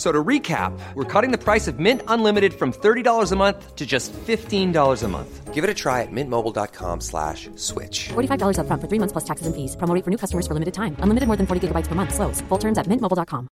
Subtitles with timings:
[0.00, 3.84] So to recap, we're cutting the price of Mint Unlimited from $30 a month to
[3.84, 5.52] just $15 a month.
[5.52, 8.08] Give it a try at mintmobile.com slash switch.
[8.08, 9.76] $45 upfront for three months plus taxes and fees.
[9.76, 10.96] Promo rate for new customers for limited time.
[11.04, 12.14] Unlimited more than 40 gigabytes per month.
[12.14, 12.40] Slows.
[12.48, 13.48] Full terms at mintmobile.com.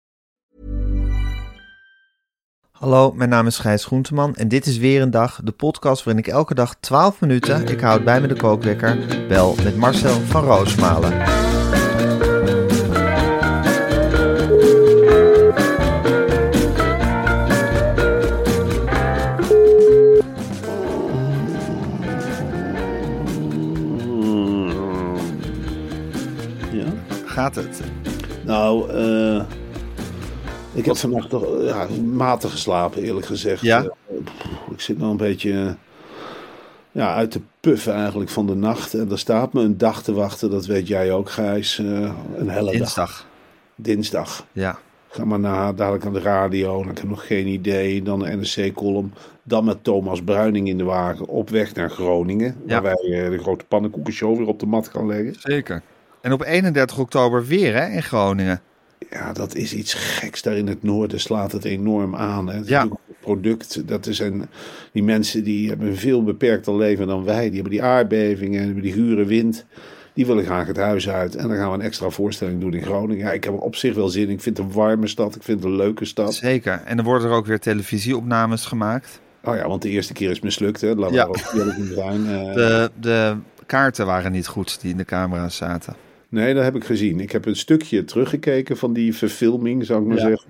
[2.71, 6.23] Hallo, mijn naam is Gijs Groenteman en dit is weer een dag, de podcast waarin
[6.23, 10.43] ik elke dag 12 minuten, ik houd bij me de kookwekker, bel met Marcel van
[10.43, 11.46] Roosmalen.
[27.37, 27.81] Gaat het?
[28.45, 29.43] Nou, eh,
[30.73, 33.61] ik heb vannacht toch eh, ja, matig geslapen, eerlijk gezegd.
[33.61, 33.81] Ja?
[33.83, 34.15] Eh,
[34.71, 35.75] ik zit nog een beetje
[36.91, 38.93] ja, uit te puffen eigenlijk van de nacht.
[38.93, 41.77] En er staat me een dag te wachten, dat weet jij ook, Gijs.
[41.77, 42.77] een helle dag.
[42.77, 43.27] Dinsdag.
[43.75, 44.45] Dinsdag.
[44.51, 44.79] Ja.
[45.09, 46.81] Ga maar na, dadelijk aan de radio.
[46.83, 48.03] En ik heb nog geen idee.
[48.03, 49.13] Dan de NRC-column.
[49.43, 52.55] Dan met Thomas Bruining in de wagen op weg naar Groningen.
[52.65, 52.81] Ja.
[52.81, 55.35] Waar wij de grote pannenkoekenshow weer op de mat gaan leggen.
[55.39, 55.81] Zeker.
[56.27, 58.61] En op 31 oktober weer hè, in Groningen.
[59.09, 60.41] Ja, dat is iets geks.
[60.41, 62.47] Daar in het noorden slaat het enorm aan.
[62.49, 62.59] Hè.
[62.65, 62.87] Ja.
[63.21, 63.87] product.
[63.87, 64.45] Dat is een,
[64.91, 67.43] die mensen die hebben een veel beperkter leven dan wij.
[67.45, 69.65] Die hebben die aardbevingen, die hebben die gure wind.
[70.13, 71.35] Die willen graag het huis uit.
[71.35, 73.25] En dan gaan we een extra voorstelling doen in Groningen.
[73.25, 74.29] Ja, ik heb er op zich wel zin in.
[74.29, 75.35] Ik vind het een warme stad.
[75.35, 76.33] Ik vind het een leuke stad.
[76.35, 76.81] Zeker.
[76.85, 79.19] En er worden er ook weer televisieopnames gemaakt.
[79.43, 80.81] Oh ja, want de eerste keer is mislukt.
[80.81, 80.87] Hè.
[80.93, 81.23] Laten we Ja.
[81.25, 82.27] ook eerlijk in zijn.
[82.27, 85.95] Eh, De, de kaarten waren niet goed die in de camera's zaten.
[86.29, 87.19] Nee, dat heb ik gezien.
[87.19, 90.23] Ik heb een stukje teruggekeken van die verfilming, zou ik maar Ja.
[90.27, 90.47] zeggen.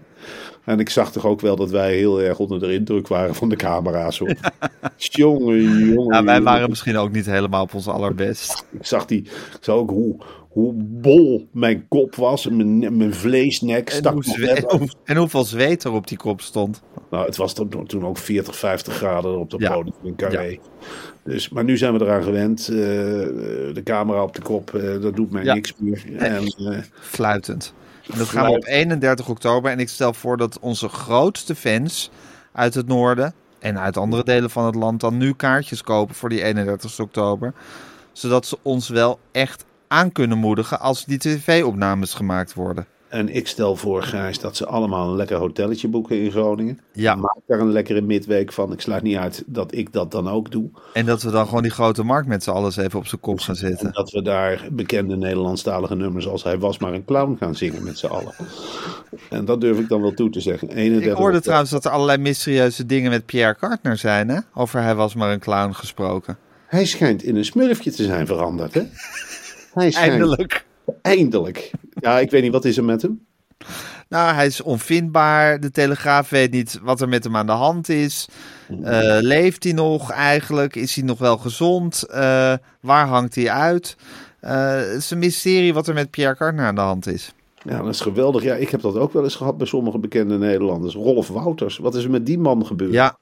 [0.64, 3.50] En ik zag toch ook wel dat wij heel erg onder de indruk waren van
[3.50, 4.20] de camera's.
[4.20, 4.36] Hoor.
[4.98, 5.94] jongen, jongen.
[6.16, 6.44] Ja, wij jongen.
[6.44, 8.66] waren misschien ook niet helemaal op ons allerbest.
[8.72, 10.16] Ik zag, die, ik zag ook hoe,
[10.50, 12.46] hoe bol mijn kop was.
[12.48, 14.82] En mijn, mijn vleesnek En, stak hoe af.
[15.04, 16.82] en hoeveel zweet er op die kop stond.
[17.10, 19.74] Nou, het was toen, ook 40, 50 graden op de Ja.
[19.74, 20.60] podium in Carré.
[21.24, 22.60] Dus, maar nu zijn we eraan gewend.
[22.68, 25.54] Eh, de camera op de kop, eh, dat doet mij Ja.
[25.54, 26.04] niks meer.
[26.18, 27.74] En, eh, Fluitend.
[28.12, 29.72] En dat gaan we op 31 oktober.
[29.72, 32.10] En ik stel voor dat onze grootste fans
[32.52, 36.30] uit het noorden en uit andere delen van het land dan nu kaartjes kopen voor
[36.30, 37.54] die 31 oktober.
[38.12, 42.86] Zodat ze ons wel echt aan kunnen moedigen als die tv-opnames gemaakt worden.
[43.08, 46.80] En ik stel voor, Gijs, dat ze allemaal een lekker hotelletje boeken in Groningen.
[46.92, 47.16] Ja.
[47.16, 48.72] Maak daar een lekkere midweek van.
[48.72, 50.70] Ik sluit niet uit dat ik dat dan ook doe.
[50.94, 53.40] En dat we dan gewoon die grote markt met z'n allen even op zijn kop
[53.40, 53.94] gaan En zetten.
[53.94, 57.98] dat we daar bekende Nederlandstalige nummers als Hij was maar een clown gaan zingen met
[57.98, 58.34] z'n allen.
[59.30, 60.70] En dat durf ik dan wel toe te zeggen.
[60.70, 64.40] 31 Ik hoorde trouwens dat er allerlei mysterieuze dingen met Pierre Kartner zijn, hè?
[64.54, 66.38] Over hij was maar een clown gesproken.
[66.68, 68.82] Hij schijnt in een smurfje te zijn veranderd, hè?
[69.74, 70.66] Hij schijnt, Eindelijk.
[71.02, 71.72] Eindelijk.
[71.90, 73.26] Ja, ik weet niet, wat is er met hem?
[74.10, 75.60] Nou, hij is onvindbaar.
[75.60, 78.28] De Telegraaf weet niet wat er met hem aan de hand is.
[78.84, 80.76] Eh, leeft hij nog eigenlijk?
[80.76, 82.04] Is hij nog wel gezond?
[82.04, 83.98] Eh, waar hangt hij uit?
[84.40, 87.34] Eh, het is een mysterie wat er met Pierre Kartner aan de hand is.
[87.62, 88.44] Ja, dat is geweldig.
[88.44, 90.94] Ja, ik heb dat ook wel eens gehad bij sommige bekende Nederlanders.
[90.94, 92.92] Rolf Wouters, wat is er met die man gebeurd?
[92.92, 93.18] Ja,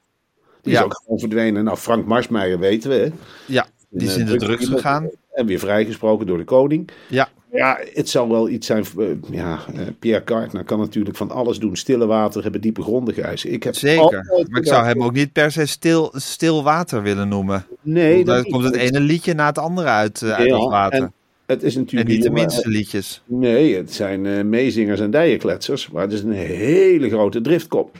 [0.62, 0.86] Die is ja.
[0.86, 1.64] ook gewoon verdwenen.
[1.64, 3.10] Nou, Frank Marsmeijer weten we, hè?
[3.46, 3.68] ja
[4.00, 5.10] die is En, in eh, de drugs gegaan.
[5.34, 6.90] En weer vrijgesproken door de koning.
[7.10, 8.86] Ja, Ja, het zal wel iets zijn.
[8.98, 11.76] eh, ja, eh, Pierre Kartner kan natuurlijk van alles doen.
[11.76, 13.46] Stille water hebben diepe gronden, Gijs.
[13.46, 14.46] Ik heb zeker.
[14.50, 17.66] Maar ik zou hem ook niet per se stil, stil water willen noemen.
[17.82, 21.00] Nee, Daar dat komt het ene liedje na het andere uit, eh, uit het water.
[21.00, 21.14] En
[21.46, 23.22] het is En natuurlijk niet de minste liedjes.
[23.26, 25.90] Nee, het zijn eh, meezingers en dijenkletsers.
[25.90, 27.98] Maar het is een hele grote driftkop.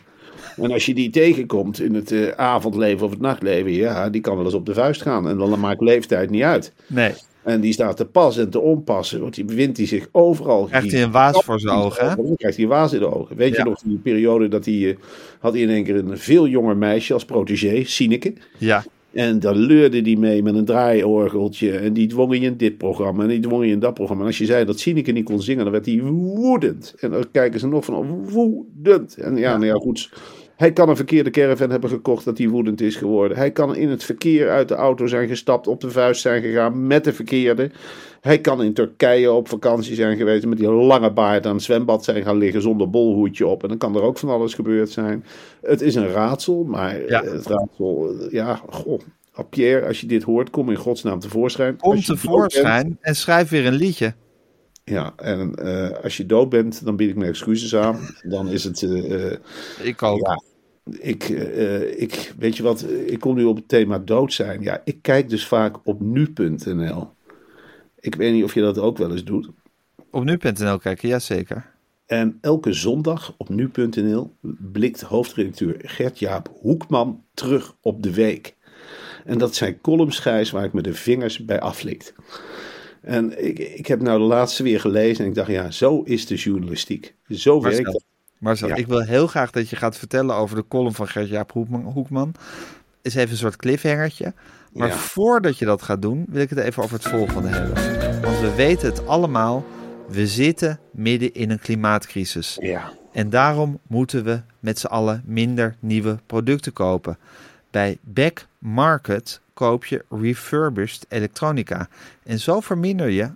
[0.62, 4.36] En als je die tegenkomt in het eh, avondleven of het nachtleven, ja, die kan
[4.36, 5.28] wel eens op de vuist gaan.
[5.30, 6.74] En dan maakt leeftijd niet uit.
[6.88, 7.12] Nee,
[7.44, 9.22] En die staat te pas en te onpassen.
[9.22, 10.66] Want die bevindt hij zich overal.
[10.66, 12.16] krijgt hij een waas voor zijn ogen, hè?
[12.16, 13.36] Dan krijgt hij een waas in de ogen.
[13.36, 13.64] Weet Ja.
[13.64, 14.90] je nog, die periode dat hij...
[14.90, 14.96] eh,
[15.40, 18.34] had hij in één keer een veel jonger meisje als protégé, Sineke.
[18.58, 21.72] Ja, En dan leurde die mee met een draaiorgeltje.
[21.78, 23.24] En die dwong je in dit programma.
[23.24, 24.22] En die dwong je in dat programma.
[24.22, 26.94] En als je zei dat Sineke niet kon zingen, dan werd hij woedend.
[27.00, 29.18] En dan kijken ze nog van woedend.
[29.18, 30.10] En ja, nou ja, goed.
[30.56, 33.38] Hij kan een verkeerde caravan hebben gekocht dat hij woedend is geworden.
[33.38, 36.88] Hij kan in het verkeer uit de auto zijn gestapt, op de vuist zijn gegaan
[36.88, 37.72] met de verkeerde.
[38.22, 42.04] Hij kan in Turkije op vakantie zijn geweest met die lange baard aan het zwembad
[42.04, 43.64] zijn gaan liggen zonder bolhoedje op.
[43.64, 45.26] En dan kan er ook van alles gebeurd zijn.
[45.62, 47.24] Het is een raadsel, maar Ja.
[47.24, 49.00] het raadsel, ja, goh.
[49.50, 51.78] Pierre, als je dit hoort, kom in godsnaam tevoorschijn.
[51.78, 54.14] Kom tevoorschijn en schrijf weer een liedje.
[54.86, 58.00] Ja, en eh, als je dood bent, dan bied ik mijn excuses aan.
[58.24, 58.84] Dan is het...
[58.84, 59.38] eh, eh,
[59.82, 60.20] Ik ook.
[60.28, 60.42] ja,
[61.00, 64.62] ik, eh, ik, weet je wat, ik kom nu op het thema dood zijn.
[64.62, 67.10] Ja, ik kijk dus vaak op nu.nl.
[68.00, 69.50] Ik weet niet of je dat ook wel eens doet.
[70.12, 71.74] Op nu.nl kijken, jazeker.
[72.06, 74.36] En elke zondag op nu.nl
[74.72, 78.56] blikt hoofdredacteur Gert-Jaap Hoekman terug op de week.
[79.26, 82.14] En dat zijn columns, Gijs, waar ik me de vingers bij aflikt.
[83.06, 86.26] En ik, ik heb nou de laatste weer gelezen en ik dacht, ja, zo is
[86.26, 87.14] de journalistiek.
[87.30, 88.04] Zo werkt Marcel, het.
[88.38, 88.76] Marcel Ja.
[88.76, 91.84] ik wil heel graag dat je gaat vertellen over de column van Gert-Jaap Hoekman.
[91.84, 92.34] Hoekman.
[93.02, 94.34] Is even een soort cliffhangertje.
[94.74, 94.94] Maar Ja.
[94.96, 98.22] voordat je dat gaat doen, wil ik het even over het volgende hebben.
[98.22, 99.66] Want we weten het allemaal.
[100.08, 102.58] We zitten midden in een klimaatcrisis.
[102.62, 102.92] Ja.
[103.12, 107.18] En daarom moeten we met z'n allen minder nieuwe producten kopen.
[107.72, 111.90] Bij Back Market koop je refurbished elektronica.
[112.24, 113.32] En zo verminder je,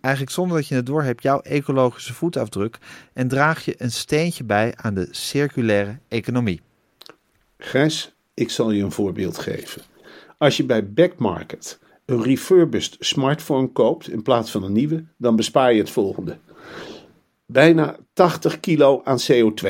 [0.00, 2.78] eigenlijk zonder dat je het doorhebt, jouw ecologische voetafdruk.
[3.12, 6.60] En draag je een steentje bij aan de circulaire economie.
[7.58, 9.82] Gijs, ik zal je een voorbeeld geven.
[10.38, 15.72] Als je bij Backmarket een refurbished smartphone koopt in plaats van een nieuwe, dan bespaar
[15.72, 16.38] je het volgende.
[17.46, 19.68] Bijna 80 kilo aan CO2.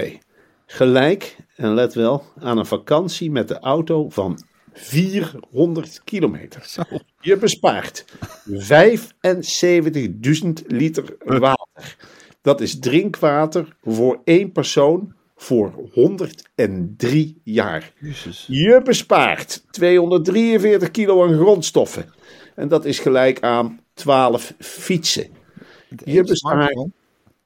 [0.67, 4.39] Gelijk, en let wel, aan een vakantie met de auto van
[4.75, 6.75] 400 kilometer.
[7.21, 8.05] Je bespaart
[8.51, 8.57] 75.000
[10.67, 11.97] liter water.
[12.41, 17.93] Dat is drinkwater voor één persoon voor 103 jaar.
[18.47, 22.13] Je bespaart 243 kilo aan grondstoffen.
[22.55, 25.27] En dat is gelijk aan 12 fietsen.
[26.05, 26.87] Je bespaart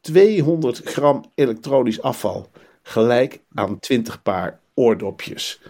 [0.01, 2.51] 200 gram elektronisch afval.
[2.83, 5.61] Gelijk aan 20 paar oordopjes.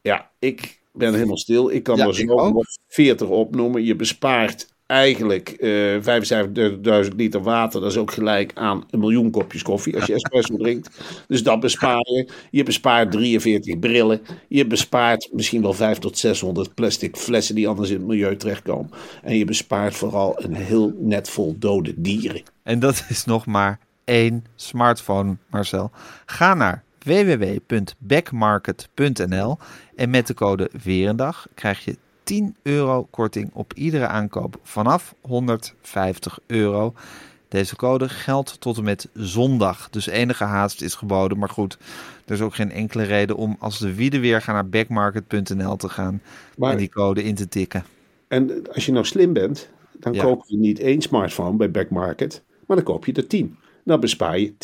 [0.00, 1.70] Ja, ik ben helemaal stil.
[1.70, 2.52] Ik kan Ja, er zo ik ook.
[2.54, 3.84] nog 40 opnoemen.
[3.84, 7.80] Je bespaart eigenlijk eh 75.000 liter water.
[7.80, 10.90] Dat is ook gelijk aan een miljoen kopjes koffie als je espresso drinkt.
[11.28, 12.28] Dus dat bespaar je.
[12.50, 14.20] Je bespaart 43 brillen.
[14.48, 18.90] Je bespaart misschien wel 5 tot 600 plastic flessen die anders in het milieu terechtkomen.
[19.22, 22.42] En je bespaart vooral een heel net vol dode dieren.
[22.62, 25.90] En dat is nog maar één smartphone, Marcel.
[26.26, 29.58] Ga naar www.backmarket.nl
[29.96, 36.38] en met de code Verendag krijg je 10 euro korting op iedere aankoop vanaf 150
[36.46, 36.94] euro.
[37.48, 41.38] Deze code geldt tot en met zondag, dus enige haast is geboden.
[41.38, 41.78] Maar goed,
[42.26, 45.88] er is ook geen enkele reden om als de wieden weer gaan naar backmarket.nl te
[45.88, 46.22] gaan
[46.56, 47.84] Maar- en die code in te tikken.
[48.28, 50.22] En als je nou slim bent, dan Ja.
[50.22, 53.56] koop je niet één smartphone bij Backmarket, maar dan koop je er 10.
[53.84, 54.54] Dan bespaar je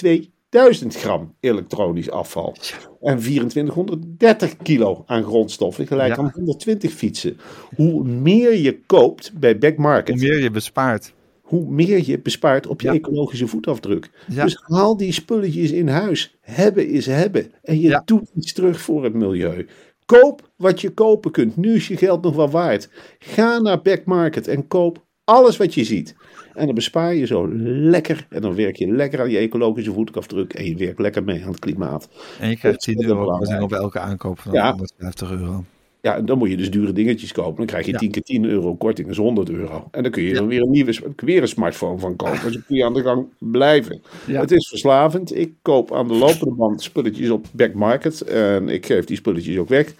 [0.56, 2.54] 2000 gram elektronisch afval.
[3.00, 6.22] En 2430 kilo aan grondstoffen, gelijk Ja.
[6.22, 7.36] aan 120 fietsen.
[7.74, 11.12] Hoe meer je koopt bij Backmarket, Hoe meer je bespaart.
[11.40, 12.94] hoe meer je bespaart op je Ja.
[12.94, 14.10] ecologische voetafdruk.
[14.28, 14.44] Ja.
[14.44, 16.36] Dus haal die spulletjes in huis.
[16.40, 17.52] Hebben is hebben.
[17.62, 19.66] En je doet iets terug voor het milieu.
[20.06, 21.56] Koop wat je kopen kunt.
[21.56, 22.88] Nu is je geld nog wel waard.
[23.18, 26.14] Ga naar Backmarket en koop alles wat je ziet.
[26.56, 27.48] En dan bespaar je zo
[27.90, 28.26] lekker.
[28.30, 30.52] En dan werk je lekker aan je ecologische voetafdruk.
[30.52, 32.08] En je werkt lekker mee aan het klimaat.
[32.40, 34.70] En je krijgt 10 Ontzettend euro op elke aankoop van Ja.
[34.70, 35.64] 150 euro.
[36.06, 37.56] Ja, en dan moet je dus dure dingetjes kopen.
[37.56, 37.98] Dan krijg je Ja.
[37.98, 39.88] 10 keer 10 euro korting, dat is 100 euro.
[39.90, 42.40] En dan kun je dan weer een nieuwe weer een smartphone van kopen.
[42.42, 44.00] Dus dan kun je aan de gang blijven.
[44.26, 45.36] Het is verslavend.
[45.36, 48.20] Ik koop aan de lopende band spulletjes op Backmarket.
[48.20, 49.94] En ik geef die spulletjes ook weg.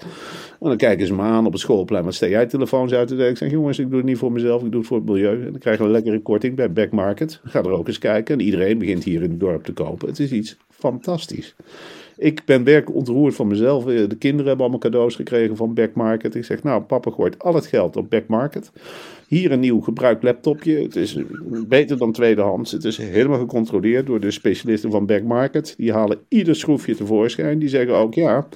[0.61, 2.05] En dan kijken ze me aan op het schoolplein.
[2.05, 3.31] Wat steek jij telefoons uit te delen?
[3.31, 4.63] Ik zeg, jongens, ik doe het niet voor mezelf.
[4.63, 5.45] Ik doe het voor het milieu.
[5.45, 7.41] En dan krijgen we een lekkere korting bij Backmarket.
[7.45, 8.39] Ga er ook eens kijken.
[8.39, 10.09] En iedereen begint hier in het dorp te kopen.
[10.09, 11.55] Het is iets fantastisch.
[12.19, 13.87] Ik ben werkelijk ontroerd van mezelf.
[13.87, 16.35] Eh, De kinderen hebben allemaal cadeaus gekregen van Backmarket.
[16.35, 18.71] Ik zeg, nou, papa gooit al het geld op Backmarket.
[19.29, 20.83] Hier een nieuw gebruikt laptopje.
[20.83, 21.19] Het is
[21.69, 22.73] beter dan tweedehands.
[22.73, 25.75] Het is helemaal gecontroleerd door de specialisten van Back Market.
[25.77, 27.59] Die halen ieder schroefje tevoorschijn.
[27.59, 28.49] Die zeggen ook, ja,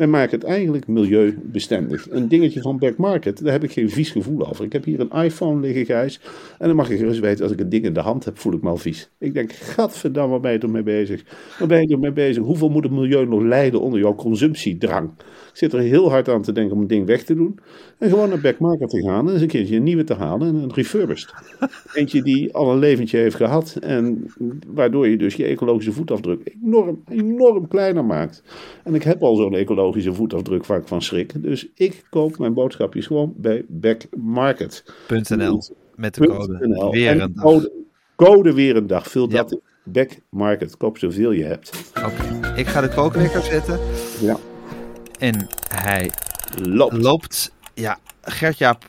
[0.00, 2.10] wij maken het eigenlijk milieubestendig.
[2.10, 4.64] Een dingetje van Back Market, daar heb ik geen vies gevoel over.
[4.64, 6.20] Ik heb hier een iPhone liggen, Gijs.
[6.58, 8.52] En dan mag je gerust weten, als ik een ding in de hand heb, voel
[8.52, 9.10] ik me al vies.
[9.18, 11.24] Ik denk, gadverdamme, waar ben je er mee bezig?
[11.58, 12.42] Waar ben je er mee bezig?
[12.42, 15.10] Hoeveel moet het milieu nog lijden onder jouw consumptiedrang?
[15.50, 17.58] Ik zit er heel hard aan te denken om een ding weg te doen.
[17.98, 20.48] En gewoon naar Back Market te gaan en eens een keertje een nieuwe te halen
[20.48, 21.32] en een refurbished.
[21.94, 24.30] Eentje die al een leventje heeft gehad en
[24.66, 28.42] waardoor je dus je ecologische voetafdruk enorm, enorm kleiner maakt.
[28.84, 31.32] En ik heb al zo'n ecologische voetafdruk waar ik van schrik.
[31.42, 35.62] Dus ik koop mijn boodschapjes gewoon bij backmarket.nl
[35.94, 36.90] met de code .nl.
[36.90, 37.44] weer En een dag.
[37.44, 37.72] Code,
[38.16, 39.08] code weer een dag.
[39.10, 39.36] Vul Ja.
[39.36, 39.60] dat in.
[39.84, 40.76] Backmarket.
[40.76, 41.92] Koop zoveel je hebt.
[42.04, 43.78] Oké, ik ga de kookwekker zetten
[44.20, 44.36] Ja.
[45.18, 46.10] en hij
[46.62, 46.96] Loopt.
[46.96, 47.52] loopt.
[47.74, 48.84] Ja, Gert-Jaap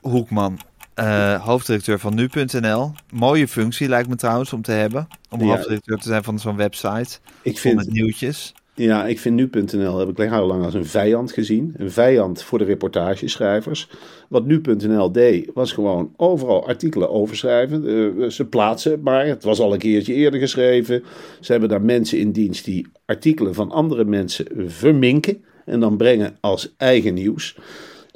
[0.00, 0.58] Hoekman,
[0.94, 2.92] eh, hoofddirecteur van nu.nl.
[3.12, 5.06] Mooie functie lijkt me trouwens om te hebben.
[5.30, 5.46] Om Ja.
[5.46, 7.18] hoofddirecteur te zijn van zo'n website.
[7.42, 8.54] Ik Vol met vind, nieuwtjes.
[8.78, 11.74] Ja, ik vind nu.nl heb ik heel lang als een vijand gezien.
[11.76, 13.88] Een vijand voor de reportageschrijvers.
[14.28, 17.86] Wat nu.nl deed, was gewoon overal artikelen overschrijven.
[17.86, 19.26] Eh, ze plaatsen het maar.
[19.26, 21.02] Het was al een keertje eerder geschreven.
[21.40, 25.44] Ze hebben daar mensen in dienst die artikelen van andere mensen verminken.
[25.64, 27.56] En dan brengen als eigen nieuws.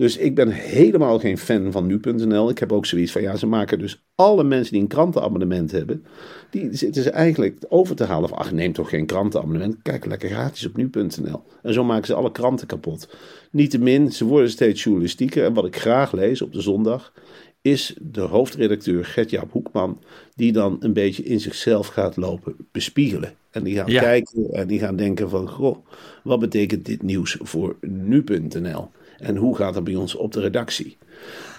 [0.02, 2.50] Dus ik ben helemaal geen fan van nu.nl.
[2.50, 6.04] Ik heb ook zoiets van, ja, ze maken dus alle mensen die een krantenabonnement hebben,
[6.50, 10.28] die zitten ze eigenlijk over te halen van, ach, neem toch geen krantenabonnement, kijk lekker
[10.28, 11.42] gratis op nu.nl.
[11.62, 13.08] En zo maken ze alle kranten kapot.
[13.50, 15.44] Niettemin, ze worden steeds journalistieker.
[15.44, 17.12] En wat ik graag lees op de zondag,
[17.60, 20.02] is de hoofdredacteur Gert-Jaap Hoekman,
[20.34, 23.34] die dan een beetje in zichzelf gaat lopen bespiegelen.
[23.50, 24.00] En die gaan Ja.
[24.00, 25.76] kijken en die gaan denken van, goh,
[26.24, 28.90] wat betekent dit nieuws voor nu.nl?
[29.22, 30.96] En hoe gaat het bij ons op de redactie?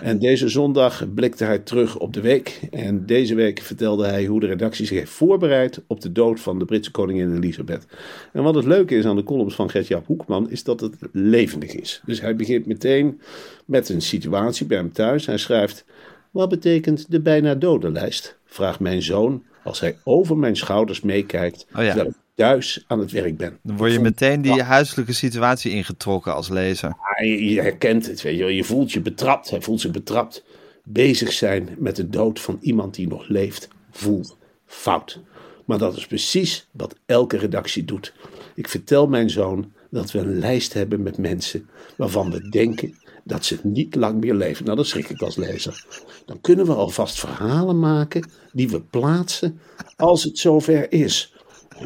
[0.01, 2.59] En deze zondag blikte hij terug op de week.
[2.71, 6.59] En deze week vertelde hij hoe de redactie zich heeft voorbereid op de dood van
[6.59, 7.85] de Britse koningin Elisabeth.
[8.31, 11.73] En wat het leuke is aan de columns van Gert-Jaap Hoekman, is dat het levendig
[11.75, 12.01] is.
[12.05, 13.21] Dus hij begint meteen
[13.65, 15.25] met een situatie bij hem thuis.
[15.25, 15.85] Hij schrijft,
[16.33, 18.37] wat betekent de bijna dodenlijst?
[18.45, 21.87] Vraagt mijn zoon als hij over mijn schouders meekijkt, Oh ja.
[21.87, 23.59] terwijl ik thuis aan het werk ben.
[23.63, 26.89] Dan word je meteen die huiselijke situatie ingetrokken als lezer.
[26.89, 28.45] Ja, je, herkent het, weet je.
[28.45, 29.49] Je voelt je betrapt.
[29.49, 30.43] Hij voelt zich betrapt.
[30.83, 35.19] Bezig zijn met de dood van iemand die nog leeft, voelt fout.
[35.65, 38.13] Maar dat is precies wat elke redactie doet.
[38.55, 43.45] Ik vertel mijn zoon dat we een lijst hebben met mensen waarvan we denken dat
[43.45, 44.65] ze niet lang meer leven.
[44.65, 45.85] Nou, dan schrik ik als lezer.
[46.25, 49.59] Dan kunnen we alvast verhalen maken die we plaatsen
[49.95, 51.33] als het zover is.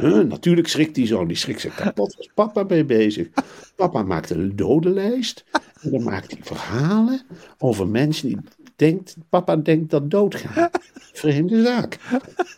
[0.01, 2.11] Natuurlijk schrikt die zoon, die schrikt zich kapot.
[2.11, 3.27] Daar is papa mee bezig.
[3.75, 5.45] Papa maakt een dodenlijst.
[5.81, 7.21] En dan maakt hij verhalen
[7.57, 8.37] over mensen die
[8.77, 10.69] denkt, papa denkt dat doodgaan.
[11.13, 11.97] Vreemde zaak.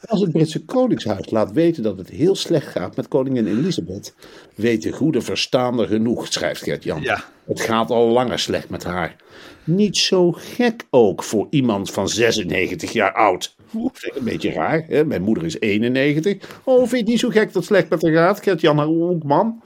[0.06, 4.14] Als het Britse Koningshuis laat weten dat het heel slecht gaat met koningin Elisabeth,
[4.56, 7.02] weet de goede verstaander genoeg, schrijft Gert-Jan.
[7.02, 7.24] Ja.
[7.46, 9.16] Het gaat al langer slecht met haar.
[9.64, 13.56] Niet zo gek ook voor iemand van 96 jaar oud.
[13.72, 14.86] Vind ik Een beetje raar.
[14.88, 15.06] Hè?
[15.06, 16.60] Mijn moeder is 91.
[16.64, 18.44] Oh, vind je het niet zo gek dat het slecht met haar gaat?
[18.44, 19.62] Gert-Jan Hoekman.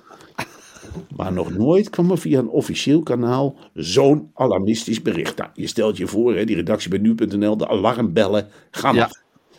[1.15, 5.37] Maar nog nooit kwam er via een officieel kanaal zo'n alarmistisch bericht.
[5.37, 9.09] Nou, je stelt je voor, hè, die redactie bij nu.nl, de alarmbellen gaan Ja,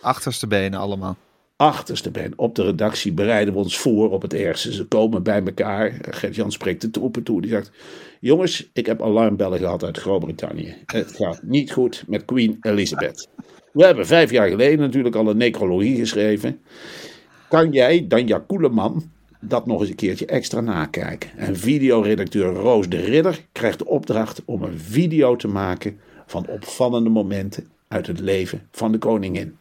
[0.01, 1.17] achterste benen allemaal.
[1.57, 4.73] Achterste ben op de redactie bereiden we ons voor op het ergste.
[4.73, 5.99] Ze komen bij elkaar.
[6.01, 7.41] Gert-Jan spreekt de troepen toe.
[7.41, 7.71] Die zegt:
[8.21, 10.75] Jongens, ik heb alarmbellen gehad uit Groot-Brittannië.
[10.87, 13.29] Het gaat niet goed met Queen Elizabeth.
[13.73, 16.61] We hebben vijf jaar geleden natuurlijk al een necrologie geschreven.
[17.49, 19.11] Kan jij, Danja Koeleman,
[19.49, 21.31] dat nog eens een keertje extra nakijken?
[21.37, 27.11] En videoredacteur Roos de Ridder krijgt de opdracht om een video te maken van opvallende
[27.11, 29.57] momenten uit het leven van de koningin.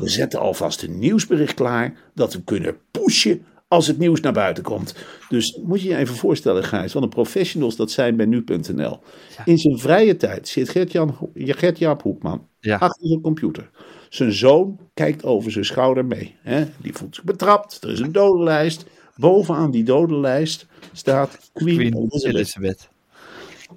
[0.00, 4.62] We zetten alvast een nieuwsbericht klaar dat we kunnen pushen als het nieuws naar buiten
[4.64, 4.94] komt.
[5.28, 8.98] Dus moet je je even voorstellen, Gijs, wat een professionals dat zijn bij nu.nl.
[9.44, 12.76] In zijn vrije tijd zit Gert-Jan, Gert-Jaap Hoekman Ja.
[12.76, 13.70] achter zijn computer.
[14.08, 16.34] Zijn zoon kijkt over zijn schouder mee.
[16.42, 16.64] Hè?
[16.82, 17.82] Die voelt zich betrapt.
[17.82, 18.86] Er is een dodenlijst.
[19.18, 22.88] Bovenaan die dodenlijst staat Queen, Queen Elizabeth.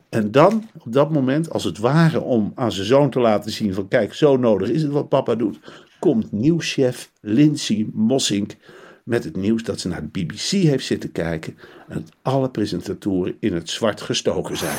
[0.10, 3.74] En dan, op dat moment, als het ware om aan zijn zoon te laten zien
[3.74, 5.60] van kijk, zo nodig is het wat papa doet,
[6.00, 8.56] komt nieuwschef Lindsay Mossink
[9.04, 11.58] met het nieuws dat ze naar de BBC heeft zitten kijken
[11.88, 14.78] en dat alle presentatoren in het zwart gestoken zijn.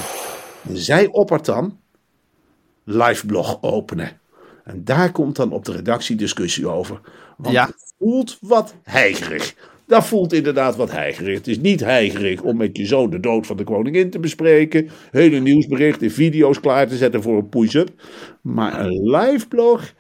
[0.69, 1.79] En zij oppert dan
[2.85, 4.21] liveblog openen.
[4.65, 7.01] En daar komt dan op de redactie discussie over.
[7.37, 7.67] Want Ja.
[7.67, 9.55] het voelt wat heigerig.
[9.93, 11.37] Dat voelt inderdaad wat heigerig.
[11.37, 14.89] Het is niet heigerig om met je zoon de dood van de koningin te bespreken.
[15.11, 17.91] Hele nieuwsberichten, video's klaar te zetten voor een push-up.
[18.41, 19.93] Maar een live blog,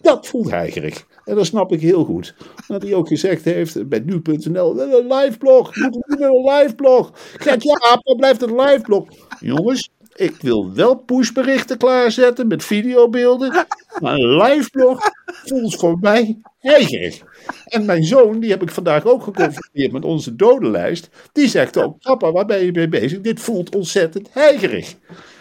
[0.00, 1.06] dat voelt heigerig.
[1.24, 2.34] En dat snap ik heel goed.
[2.68, 7.12] Dat hij ook gezegd heeft bij nu.nl, een live blog, meer een live blog.
[7.36, 9.08] Gert Jaap, dan blijft het live blog.
[9.40, 13.66] Jongens, ik wil wel pushberichten klaarzetten met videobeelden.
[14.00, 15.10] Maar een live blog
[15.48, 17.22] voelt voor mij heigerig.
[17.66, 21.08] En mijn zoon, die heb ik vandaag ook geconfronteerd met onze dodenlijst.
[21.32, 23.20] Die zegt ook, papa, waar ben je mee bezig?
[23.20, 24.94] Dit voelt ontzettend heigerig.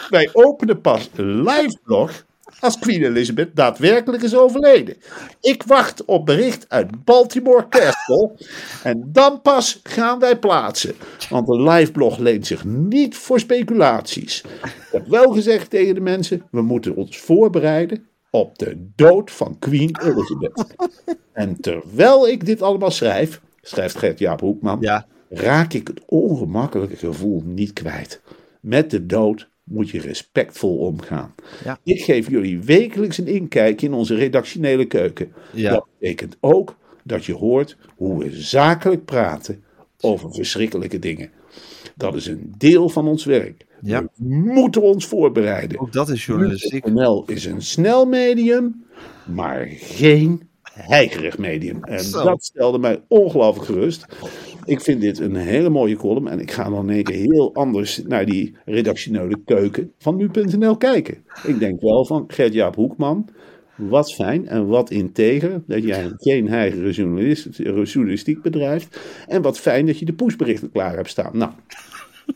[0.10, 2.26] Wij openen pas een live blog
[2.60, 4.96] als Queen Elizabeth daadwerkelijk is overleden.
[5.42, 8.32] Ik wacht op bericht uit Baltimore Castle
[8.84, 10.96] en dan pas gaan wij plaatsen.
[11.30, 14.44] Want een live blog leent zich niet voor speculaties.
[14.64, 19.60] Ik heb wel gezegd tegen de mensen, we moeten ons voorbereiden op de dood van
[19.60, 20.65] Queen Elizabeth.
[21.34, 25.06] En terwijl ik dit allemaal schrijf, schrijft Gert-Jaap Hoekman, Ja.
[25.30, 28.22] raak ik het ongemakkelijke gevoel niet kwijt.
[28.62, 31.36] Met de dood moet je respectvol omgaan.
[31.63, 31.80] Ja.
[31.84, 35.34] Ik geef jullie wekelijks een inkijkje in onze redactionele keuken.
[35.54, 35.70] Ja.
[35.72, 39.63] Dat betekent ook dat je hoort hoe we zakelijk praten
[40.01, 41.30] over verschrikkelijke dingen.
[41.96, 43.66] Dat is een deel van ons werk.
[43.82, 44.02] Ja.
[44.02, 45.80] We moeten ons voorbereiden.
[45.80, 46.86] Ook dat is journalistiek.
[46.86, 48.86] NL is een snel medium,
[49.25, 51.84] maar geen heigerig medium.
[51.84, 52.24] En Zo.
[52.24, 54.06] dat stelde mij ongelooflijk gerust.
[54.66, 57.54] Ik vind dit een hele mooie column en ik ga dan in één keer heel
[57.54, 61.24] anders naar die redactionele keuken van nu.nl kijken.
[61.44, 63.30] Ik denk wel van Gert-Jaap Hoekman,
[63.75, 66.46] wat fijn en wat integer dat jij geen
[66.91, 67.48] journalist,
[67.84, 69.00] journalistiek bedrijft.
[69.27, 71.38] En wat fijn dat je de poesberichten klaar hebt staan.
[71.38, 71.51] Nou,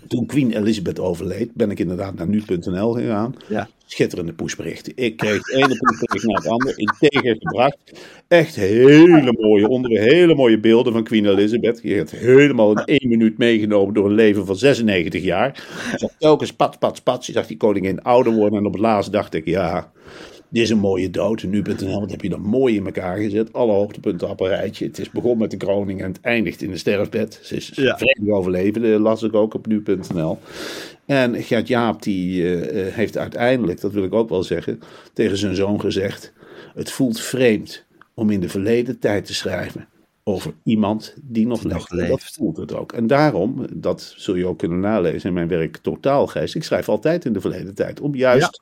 [0.08, 3.36] toen Queen Elizabeth overleed, ben ik inderdaad naar nu.nl gegaan.
[3.48, 3.69] Ja.
[3.86, 4.93] Schitterende pushberichten.
[4.96, 7.77] Ik kreeg het ene pushbericht naar het andere integer gebracht.
[8.27, 11.79] Echt hele mooie onder, hele mooie beelden van Queen Elizabeth.
[11.84, 15.67] Je hebt helemaal in één minuut meegenomen door een leven van 96 jaar.
[15.91, 17.25] Je zag telkens pat, pat, pat.
[17.25, 18.60] Je zag die koningin ouder worden.
[18.60, 19.91] En op het laatst dacht ik, ja,
[20.50, 21.44] dit is een mooie dood.
[21.44, 23.53] Nu.nl, wat heb je dan mooi in elkaar gezet.
[23.53, 24.86] Alle hoogtepunten op een rijtje.
[24.86, 27.39] Het is begonnen met de kroning en het eindigt in de sterfbed.
[27.44, 27.98] Ze is Ja.
[27.98, 30.38] vredig overleven, las ik ook op nu.nl.
[31.06, 34.79] En Gert Jaap die eh, eh, heeft uiteindelijk, dat wil ik ook wel zeggen,
[35.13, 36.34] tegen zijn zoon gezegd:
[36.74, 39.88] Het voelt vreemd om in de verleden tijd te schrijven
[40.24, 41.79] over iemand die nog Die leeft.
[41.89, 42.34] nog En Dat leeft.
[42.36, 42.91] voelt het ook.
[42.91, 47.25] En daarom, dat zul je ook kunnen nalezen in mijn werk Totaalgeest, ik schrijf altijd
[47.25, 48.00] in de verleden tijd.
[48.00, 48.62] Om juist,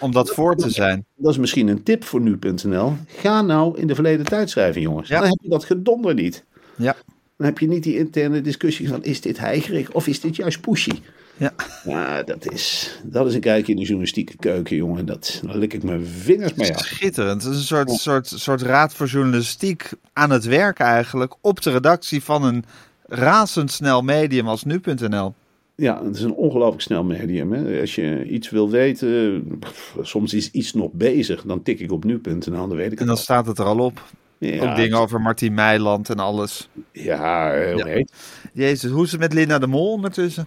[0.00, 1.06] Om dat voor te zijn.
[1.16, 5.08] dat is misschien een tip voor nu.nl, ga nou in de verleden tijd schrijven, jongens.
[5.08, 5.18] Ja.
[5.20, 6.44] Dan heb je dat gedonder niet.
[6.76, 6.96] Ja.
[7.36, 10.60] Dan heb je niet die interne discussie van is dit heigerig of is dit juist
[10.60, 11.00] pushy.
[11.36, 11.52] Ja.
[11.84, 15.06] Ja, dat is, dat is een kijkje in de journalistieke keuken, jongen.
[15.06, 16.84] Dat, daar lik ik mijn vingers mee af.
[16.84, 17.42] Schitterend.
[17.42, 21.34] Het is een soort, soort, soort raad voor journalistiek aan het werk eigenlijk.
[21.40, 22.64] Op de redactie van een
[23.06, 25.34] razendsnel medium als nu.nl.
[25.80, 27.52] Ja, het is een ongelooflijk snel medium.
[27.52, 27.80] Hè.
[27.80, 32.04] Als je iets wil weten, pff, soms is iets nog bezig, dan tik ik op
[32.04, 34.04] nu.nl, dan weet ik En dan staat het er al op.
[34.38, 36.68] Ja, Ook dingen over Martien Meiland en alles.
[36.92, 37.86] Ja, heel Ja.
[37.86, 38.12] heet.
[38.52, 40.46] Jezus, hoe is het met Linda de Mol ondertussen?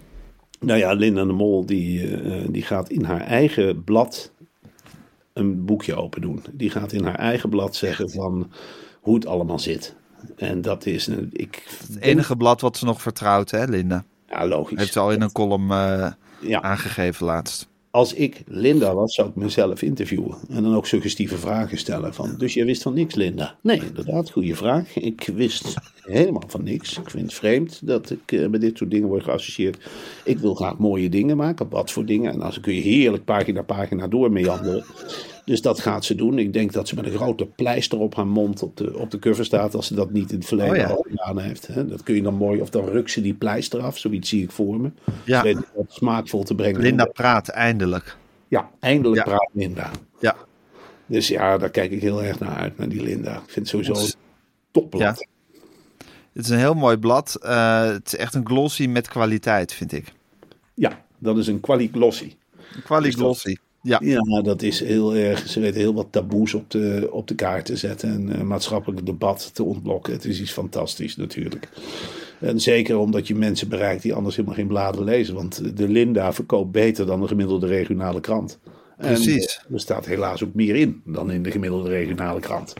[0.60, 4.32] Nou ja, Linda de Mol die, eh, die gaat in haar eigen blad
[5.32, 6.42] een boekje open doen.
[6.52, 8.50] Die gaat in haar eigen blad zeggen van
[9.00, 9.94] hoe het allemaal zit.
[10.36, 14.04] En dat is, een- ik, Het enige blad wat ze nog vertrouwt, hè, Linda?
[14.32, 14.78] Ja, logisch.
[14.78, 16.62] Heeft ze al in een column eh, Ja.
[16.62, 17.70] aangegeven laatst.
[17.90, 20.36] Als ik Linda was, zou ik mezelf interviewen.
[20.50, 22.14] En dan ook suggestieve vragen stellen.
[22.14, 23.56] Van, dus je wist van niks, Linda?
[23.62, 24.96] Nee, inderdaad, goede vraag.
[24.96, 26.98] Ik wist helemaal van niks.
[26.98, 29.90] Ik vind het vreemd dat ik eh, met dit soort dingen word geassocieerd.
[30.24, 31.68] Ik wil graag mooie dingen maken.
[31.68, 32.32] Wat voor dingen?
[32.32, 34.84] En dan kun je heerlijk pagina pagina door meanderen.
[35.44, 36.38] Dus dat gaat ze doen.
[36.38, 39.18] Ik denk dat ze met een grote pleister op haar mond op de, op de
[39.18, 39.74] cover staat.
[39.74, 40.86] Als ze dat niet in het verleden Oh ja.
[40.86, 41.66] al gedaan heeft.
[41.66, 41.86] Hè.
[41.86, 42.60] Dat kun je dan mooi.
[42.60, 43.98] Of dan rukt ze die pleister af.
[43.98, 44.90] Zoiets zie ik voor me.
[45.24, 45.42] Ja.
[45.74, 46.80] Wat smaakvol te brengen.
[46.80, 48.16] Linda praat eindelijk.
[48.48, 49.30] Ja, eindelijk Ja.
[49.36, 49.90] praat Linda.
[50.20, 50.36] Ja,
[51.06, 53.32] Dus ja, daar kijk ik heel erg naar uit, naar die Linda.
[53.32, 54.06] Ik vind het sowieso
[54.70, 55.26] topblad.
[56.32, 57.34] het is een heel mooi blad.
[57.42, 60.12] Eh, het is echt een glossy met kwaliteit, vind ik.
[60.74, 62.32] Ja, dat is een quali-glossy.
[62.74, 63.56] Een quali Is dat- glossy.
[63.82, 64.00] Ja.
[64.02, 65.48] Ja, dat is heel erg.
[65.48, 69.06] Ze weten heel wat taboes op de, op de kaart te zetten en eh, maatschappelijk
[69.06, 70.12] debat te ontblokken.
[70.12, 71.68] Het is iets fantastisch natuurlijk.
[72.40, 75.34] En zeker omdat je mensen bereikt die anders helemaal geen bladen lezen.
[75.34, 78.58] Want de Linda verkoopt beter dan de gemiddelde regionale krant.
[78.98, 79.64] Precies.
[79.72, 82.74] er staat helaas ook meer in dan in de gemiddelde regionale krant.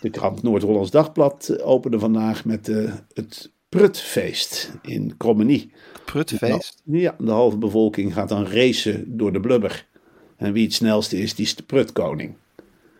[0.00, 5.72] De krant Noord-Hollands Dagblad opende vandaag met eh, het Prutfeest in Krommenie.
[6.04, 6.82] Prutfeest.
[6.84, 9.86] Ja, de halve bevolking gaat dan racen door de blubber.
[10.36, 12.34] En wie het snelste is, die is de prutkoning.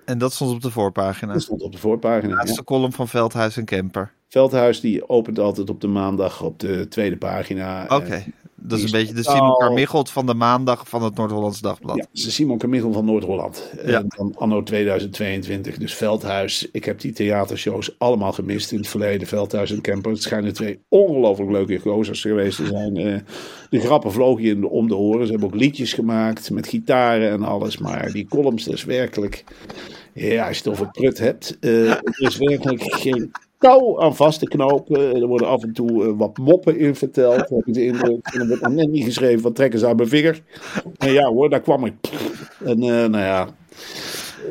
[0.05, 1.33] En dat stond op de voorpagina.
[1.33, 2.35] Dat stond op de voorpagina.
[2.35, 2.55] Naast ja.
[2.55, 4.13] de column van Veldhuis en Kemper.
[4.29, 7.87] Veldhuis die opent altijd op de maandag op de tweede pagina.
[7.89, 8.25] Oké,
[8.63, 11.97] dat is een beetje de Simon Carmichelt van de maandag van het Noord-Hollands Dagblad.
[11.97, 13.73] Ja, Simon Carmichael van Noord-Holland.
[13.87, 13.99] Ja.
[13.99, 15.77] En dan anno 2022.
[15.77, 16.69] Dus Veldhuis.
[16.73, 19.27] Ik heb die theatershows allemaal gemist in het verleden.
[19.27, 20.11] Veldhuis en Kemper.
[20.11, 22.97] Het schijnen twee ongelooflijk leuke gozers geweest te zijn.
[22.97, 23.17] Eh,
[23.71, 25.27] de grappen vlogen je om de oren.
[25.27, 27.79] Ze hebben ook liedjes gemaakt met gitaren en alles.
[27.79, 29.45] Maar die columns, dat is werkelijk...
[30.15, 31.57] Ja, als je het over prut hebt.
[31.61, 33.31] eh er is werkelijk geen
[33.63, 35.15] touw aan vast te knopen.
[35.15, 37.37] Er worden af en toe eh, wat moppen in verteld.
[37.37, 38.27] Heb ik de indruk.
[38.33, 40.43] En er wordt nog net niet geschreven wat trekken ze aan mijn vinger.
[40.99, 41.95] En ja hoor, daar kwam ik.
[42.65, 43.49] En eh, nou ja,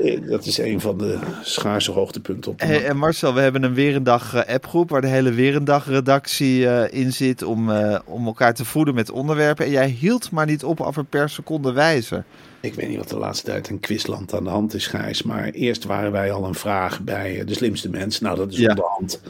[0.04, 3.64] eh, dat is een van de schaarse hoogtepunten op de Hey, en Marcel, we hebben
[3.64, 7.72] een Weerendag appgroep waar de hele Weerendag redactie in zit om,
[8.06, 9.66] om elkaar te voeden met onderwerpen.
[9.66, 12.24] En jij hield maar niet op over per seconde wijze.
[12.62, 15.24] Ik weet niet wat de laatste tijd in Quizland aan de hand is, Gijs.
[15.24, 18.20] Maar eerst waren wij al een vraag bij eh, de slimste mens.
[18.20, 18.70] Nou, dat is Ja.
[18.70, 19.22] onderhand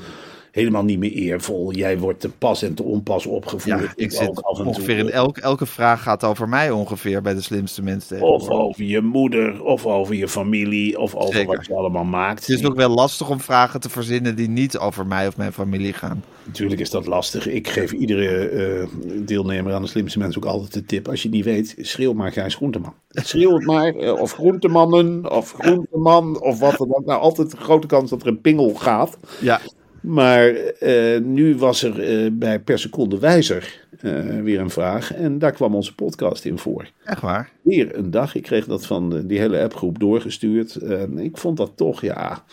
[0.51, 1.73] helemaal niet meer eervol.
[1.73, 3.79] Jij wordt te pas en te onpas opgevoerd.
[3.79, 5.07] Ja, ik ook zit af en ongeveer toe.
[5.07, 9.01] in elk, elke vraag gaat over mij ongeveer bij de slimste mensen Of over je
[9.01, 11.55] moeder, of over je familie, of over Zeker.
[11.55, 12.47] wat je allemaal maakt.
[12.47, 15.53] Het is ook wel lastig om vragen te verzinnen die niet over mij of mijn
[15.53, 16.23] familie gaan.
[16.43, 17.47] Natuurlijk is dat lastig.
[17.47, 18.87] Ik geef iedere eh,
[19.25, 21.07] deelnemer aan de slimste mensen ook altijd de tip.
[21.07, 22.93] Als je het niet weet, schreeuw maar Gijs Groenteman.
[23.09, 23.95] Schreeuw het maar.
[23.95, 27.05] eh, of Groentemannen, of Groenteman, of wat dan ook.
[27.05, 29.17] Nou, altijd een grote kans dat er een pingel gaat.
[29.41, 29.59] Ja,
[30.01, 35.13] Maar eh, nu was er eh, bij Per Seconde Wijzer eh, weer een vraag.
[35.13, 36.89] En daar kwam onze podcast in voor.
[37.05, 37.49] echt waar.
[37.61, 38.35] Weer een dag.
[38.35, 40.75] Ik kreeg dat van die hele appgroep doorgestuurd.
[40.75, 42.43] En ik vond dat toch, ja...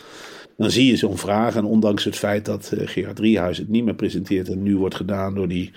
[0.57, 1.55] Dan zie je zo'n vraag.
[1.55, 4.49] En ondanks het feit dat Gerard Driehuis het niet meer presenteert...
[4.49, 5.71] en nu wordt gedaan door die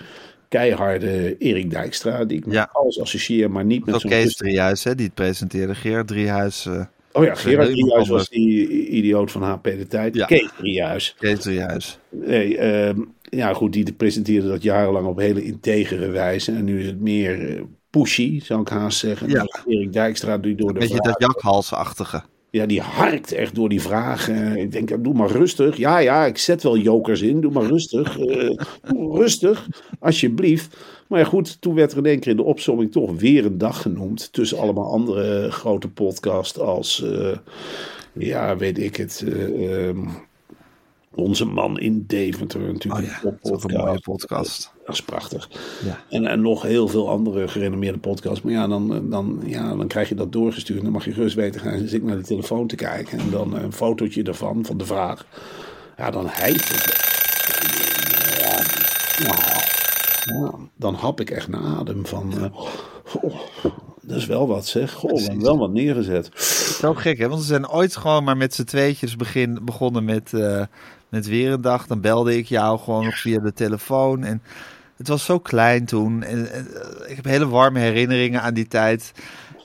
[0.47, 2.25] keiharde Erik Dijkstra...
[2.25, 2.69] die ik met Ja.
[2.73, 4.09] alles associeer, maar niet met zo'n...
[4.09, 5.75] Kees Driehuis, hè, die het presenteerde.
[5.75, 10.15] Gerard Driehuis, eh Oh ja, Gerard Driehuis was die idioot van HP De Tijd.
[10.15, 10.25] Ja.
[10.25, 11.15] Kees Driehuis.
[11.19, 11.99] Kees Driehuis.
[12.09, 16.51] Nee, ehm, ja goed, die presenteerde dat jarenlang op hele integere wijze.
[16.51, 19.29] En nu is het meer eh, pushy, zou ik haast zeggen.
[19.29, 19.45] Ja.
[19.65, 22.23] Erik Dijkstra die door de Beetje dat jakhalsachtige.
[22.53, 24.57] Ja, die harkt echt door die vragen.
[24.57, 25.77] Ik denk, doe maar rustig.
[25.77, 27.41] Ja, ja, ik zet wel jokers in.
[27.41, 28.17] Doe maar rustig.
[28.17, 29.67] Doe rustig,
[29.99, 30.77] alsjeblieft.
[31.07, 33.57] Maar ja, goed, toen werd er in één keer in de opzomming toch weer een
[33.57, 34.33] dag genoemd.
[34.33, 37.37] Tussen allemaal andere grote podcasts als, eh,
[38.13, 40.07] ja, weet ik het, eh, ehm,
[41.15, 42.59] Onze Man in Deventer.
[42.61, 44.71] Natuurlijk Oh ja, een dat is ook een mooie podcast.
[44.85, 45.49] Dat is prachtig.
[45.85, 46.03] Ja.
[46.09, 48.41] En, en nog heel veel andere gerenommeerde podcasts.
[48.41, 50.81] Maar ja dan, dan, ja, dan krijg je dat doorgestuurd.
[50.81, 51.71] Dan mag je gerust weten gaan.
[51.71, 53.19] Dan zit ik naar de telefoon te kijken.
[53.19, 55.25] En dan een fotootje ervan, van de vraag.
[55.97, 57.11] Ja, dan hijt het.
[58.39, 58.63] Ja,
[59.25, 59.35] ja,
[60.39, 62.33] ja, dan hap ik echt naar adem van...
[62.37, 62.45] eh,
[63.03, 63.35] goh,
[64.01, 64.91] dat is wel wat zeg.
[64.91, 66.29] Goh, we hebben wel wat neergezet.
[66.79, 67.27] Zo gek, hè?
[67.27, 70.63] Want we zijn ooit gewoon maar met z'n tweetjes begin, begonnen met, eh,
[71.13, 71.87] met weer een dag.
[71.87, 74.23] Dan belde ik jou gewoon nog via de telefoon.
[74.23, 74.41] En
[74.97, 76.23] het was zo klein toen.
[76.23, 79.11] En, en, eh, ik heb hele warme herinneringen aan die tijd.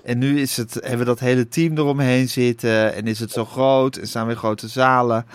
[0.05, 2.95] En nu is het, hebben we dat hele team eromheen zitten.
[2.95, 3.97] En is het zo groot.
[3.97, 5.27] En staan weer grote zalen.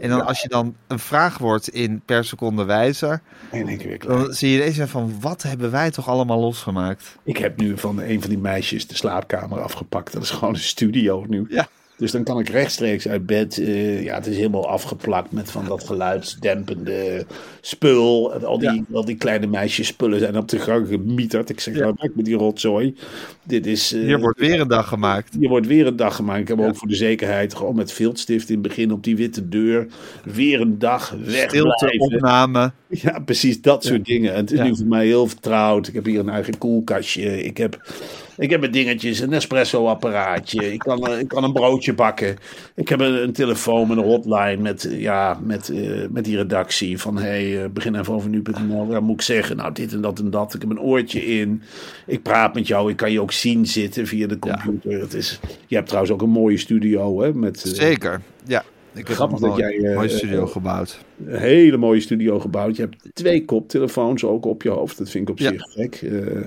[0.00, 3.20] En dan als je dan een vraag wordt in per seconde wijzer.
[3.50, 4.18] En ik weer klaar.
[4.18, 7.16] Dan zie je ineens van, wat hebben wij toch allemaal losgemaakt?
[7.24, 10.12] Ik heb nu van een van die meisjes de slaapkamer afgepakt.
[10.12, 11.46] Dat is gewoon een studio nu.
[11.48, 11.68] Ja.
[11.98, 13.58] Dus dan kan ik rechtstreeks uit bed.
[13.58, 17.26] eh, ja, het is helemaal afgeplakt met van dat geluidsdempende
[17.60, 18.34] spul.
[18.34, 21.50] En al, die, al die kleine meisjes spullen zijn op de gang gemieterd.
[21.50, 21.92] Ik zeg, Ja.
[21.96, 22.94] weg met die rotzooi.
[23.42, 23.92] Dit is...
[23.92, 25.34] eh, Hier wordt weer een dag gemaakt.
[25.38, 26.40] hier wordt weer een dag gemaakt.
[26.40, 29.48] Ik heb ook voor de zekerheid gewoon met viltstift in het begin op die witte
[29.48, 29.86] deur.
[30.24, 32.00] Weer een dag Stilte, wegblijven.
[32.00, 32.72] opname.
[32.88, 34.32] Ja, precies dat soort dingen.
[34.32, 34.64] En het is Ja.
[34.64, 35.88] nu voor mij heel vertrouwd.
[35.88, 37.42] Ik heb hier een eigen koelkastje.
[37.44, 37.92] Ik heb,
[38.36, 40.72] ik heb mijn dingetjes, een espresso-apparaatje.
[40.72, 42.36] Ik kan, eh, ik kan een broodje bakken.
[42.74, 46.98] Ik heb een, een telefoon met een hotline met, ja, met, eh, met die redactie.
[46.98, 48.90] Van hey, eh, begin even over nu.nl.
[48.90, 50.54] Ja, moet ik zeggen, nou dit en dat en dat.
[50.54, 51.62] Ik heb een oortje in.
[52.06, 52.90] Ik praat met jou.
[52.90, 55.00] Ik kan je ook zien zitten via de computer.
[55.00, 57.22] Het is, je hebt trouwens ook een mooie studio.
[57.22, 58.64] Hè, met, Zeker, ja.
[58.96, 60.98] Ik heb Grappig een dat jij, eh, mooie studio eh, gebouwd.
[61.26, 62.76] een hele mooie studio gebouwd.
[62.76, 64.98] Je hebt twee koptelefoons ook op je hoofd.
[64.98, 65.50] Dat vind ik op Ja.
[65.50, 65.94] zich gek.
[66.02, 66.42] Eh,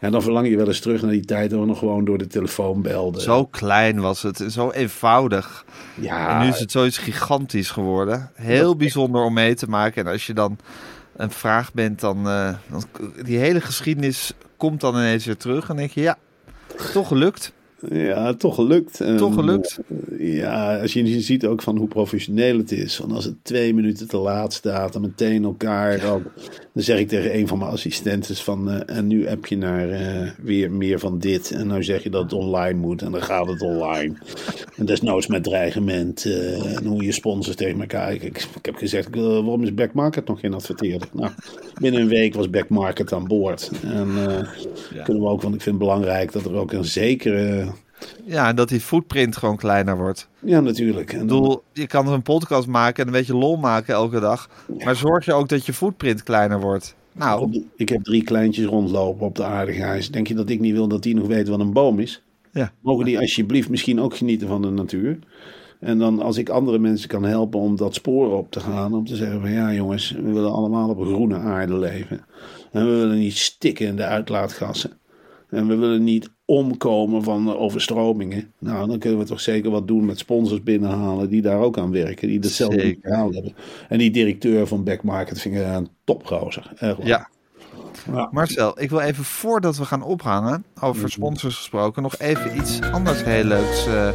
[0.00, 2.18] ja, dan verlang je wel eens terug naar die tijd dat we nog gewoon door
[2.18, 3.20] de telefoon belden.
[3.22, 5.64] Zo klein was het, en zo eenvoudig.
[6.00, 8.30] Ja, En nu is het zoiets gigantisch geworden.
[8.34, 10.04] Heel bijzonder om mee te maken.
[10.06, 10.58] En als je dan
[11.16, 12.82] een vraag bent, dan, eh, dan
[13.24, 15.60] die hele geschiedenis komt dan ineens weer terug.
[15.60, 16.16] En dan denk je, ja,
[16.92, 17.52] toch gelukt.
[17.88, 19.00] Ja, toch gelukt.
[19.00, 19.78] En, Toch gelukt.
[20.18, 22.96] eh, ja, als je ziet ook van hoe professioneel het is.
[22.96, 26.00] Van als het twee minuten te laat staat en meteen elkaar.
[26.00, 26.22] dan
[26.74, 28.70] zeg ik tegen een van mijn assistenten van.
[28.70, 31.50] eh, en nu heb je naar eh, weer meer van dit.
[31.50, 33.02] En nou zeg je dat het online moet.
[33.02, 34.14] En dan gaat het online.
[34.76, 36.24] En desnoods met dreigement.
[36.76, 38.26] en hoe je sponsors tegen elkaar kijken.
[38.28, 41.08] Ik, ik heb gezegd, waarom is Backmarket nog geen adverteerder?
[41.12, 41.30] Nou,
[41.80, 43.70] binnen een week was Backmarket aan boord.
[43.82, 47.69] En eh, kunnen we ook, want ik vind het belangrijk dat er ook een zekere.
[48.24, 50.28] Ja, en dat die footprint gewoon kleiner wordt.
[50.38, 51.12] Ja, natuurlijk.
[51.12, 54.20] En dan- bedoel, je kan er een podcast maken en een beetje lol maken elke
[54.20, 54.48] dag.
[54.84, 56.94] Maar zorg je ook dat je footprint kleiner wordt.
[57.12, 60.12] Nou, Ik heb drie kleintjes rondlopen op de aardigheid.
[60.12, 62.22] Denk je dat ik niet wil dat die nog weten wat een boom is?
[62.52, 62.72] ja.
[62.80, 65.18] Mogen die alsjeblieft misschien ook genieten van de natuur?
[65.80, 68.94] En dan als ik andere mensen kan helpen om dat spoor op te gaan.
[68.94, 72.20] Om te zeggen van ja jongens, we willen allemaal op een groene aarde leven.
[72.72, 74.90] En we willen niet stikken in de uitlaatgassen.
[75.50, 78.52] En we willen niet omkomen van overstromingen.
[78.58, 81.90] Nou, dan kunnen we toch zeker wat doen met sponsors binnenhalen die daar ook aan
[81.90, 82.28] werken.
[82.28, 83.54] Die hetzelfde verhaal hebben.
[83.88, 86.72] En die directeur van Backmarket vind ik een topgozer.
[87.04, 87.28] Ja.
[88.12, 88.28] Ja.
[88.30, 91.10] Marcel, ik wil even voordat we gaan ophangen, over Mhm.
[91.10, 94.10] sponsors gesproken, nog even iets anders heel leuks eh,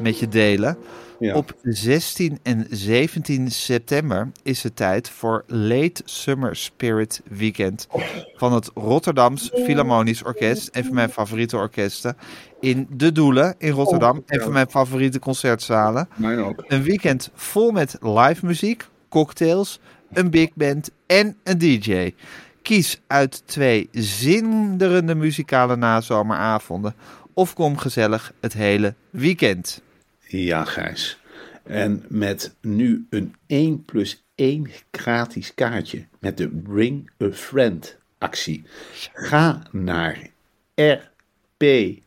[0.00, 0.76] met je delen.
[1.18, 1.34] Ja.
[1.34, 7.86] Op 16 en 17 september is het tijd voor Late Summer Spirit Weekend
[8.34, 10.68] van het Rotterdams Philharmonisch Orkest.
[10.72, 12.16] Een van mijn favoriete orkesten.
[12.60, 14.22] In De Doelen in Rotterdam.
[14.26, 16.08] Een van mijn favoriete concertzalen.
[16.14, 16.64] Mijn ook.
[16.66, 19.80] Een weekend vol met live muziek, cocktails,
[20.12, 22.14] een big band en een DJ.
[22.62, 26.94] Kies uit twee zinderende muzikale nazomeravonden
[27.34, 29.82] of kom gezellig het hele weekend.
[30.28, 31.18] Ja, Gijs.
[31.62, 38.64] En met nu een 1 plus 1 gratis kaartje met de Bring a Friend actie.
[39.12, 40.30] Ga naar
[40.74, 42.02] RPHO,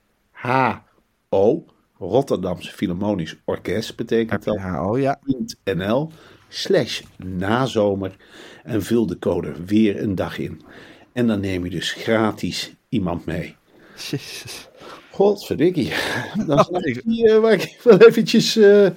[1.97, 4.55] Rotterdams Philharmonisch Orkest betekent dat.
[4.55, 5.19] RPHO, ja.
[5.63, 6.12] .nl
[6.47, 8.15] slash nazomer
[8.63, 10.62] en vul de code weer een dag in.
[11.13, 13.55] En dan neem je dus gratis iemand mee.
[13.95, 14.67] Jezus.
[15.19, 15.93] Godverdikkie.
[16.47, 18.55] Dan snap ik- ik die, eh, waar ik wel eventjes...
[18.55, 18.88] eh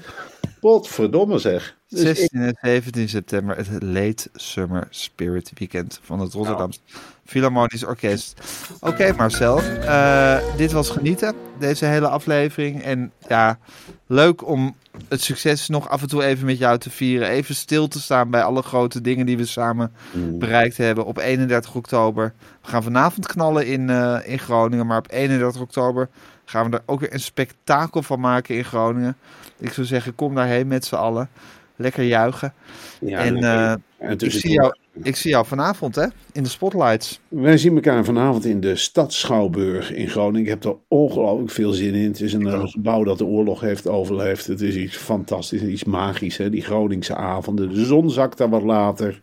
[0.60, 1.76] potverdomme zeg.
[1.92, 6.80] Dus ik- 16 en 17 september het Late Summer Spirit Weekend van het Rotterdams
[7.24, 8.40] Philharmonisch Orkest.
[8.80, 12.82] Oké Marcel, eh, dit was genieten, deze hele aflevering.
[12.82, 13.58] En ja,
[14.06, 14.76] leuk om
[15.08, 17.28] het succes nog af en toe even met jou te vieren.
[17.28, 19.92] Even stil te staan bij alle grote dingen die we samen
[20.38, 22.32] bereikt hebben op 31 oktober.
[22.62, 26.08] We gaan vanavond knallen in, eh, in Groningen, maar op 31 oktober
[26.44, 29.16] gaan we er ook weer een spektakel van maken in Groningen.
[29.58, 31.28] Ik zou zeggen, kom daarheen met z'n allen.
[31.76, 32.52] Lekker juichen.
[33.00, 33.50] ja, en lekker.
[33.50, 37.20] eh, En ik, zie jou, ik zie jou vanavond hè, in de spotlights.
[37.28, 40.40] Wij zien elkaar vanavond in de stad Schouwburg in Groningen.
[40.40, 42.04] Ik heb er ongelooflijk veel zin in.
[42.08, 44.46] Het is een gebouw dat de oorlog heeft overleefd.
[44.46, 46.36] Het is iets fantastisch, iets magisch.
[46.36, 46.50] Hè?
[46.50, 47.74] Die Groningse avonden.
[47.74, 49.18] De zon zakt daar wat later.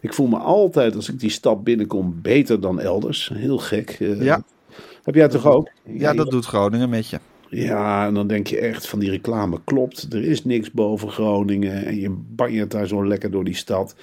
[0.00, 3.30] Ik voel me altijd, als ik die stad binnenkom, beter dan elders.
[3.34, 3.90] Heel gek.
[4.00, 4.22] eh.
[4.22, 4.42] Ja.
[5.02, 5.70] Heb jij toch ook?
[5.84, 7.18] Ja, dat doet Groningen met je.
[7.50, 10.12] Ja, en dan denk je echt van die reclame klopt.
[10.12, 11.84] Er is niks boven Groningen.
[11.84, 13.94] En je banjert daar zo lekker door die stad.